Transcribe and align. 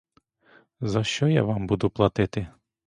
За 0.81 1.03
що 1.03 1.27
я 1.27 1.43
вам 1.43 1.67
буду 1.67 1.89
платити? 1.89 2.47